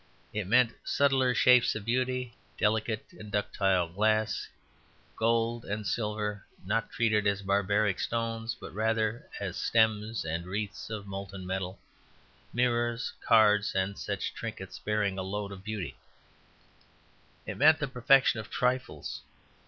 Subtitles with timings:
[0.33, 4.47] It meant subtler shapes of beauty, delicate and ductile glass,
[5.15, 11.05] gold and silver not treated as barbaric stones but rather as stems and wreaths of
[11.05, 11.77] molten metal,
[12.51, 15.95] mirrors, cards and such trinkets bearing a load of beauty;
[17.45, 19.21] it meant the perfection of trifles.